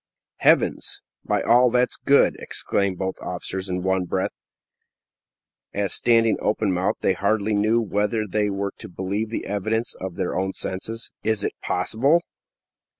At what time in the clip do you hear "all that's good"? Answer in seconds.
1.43-2.35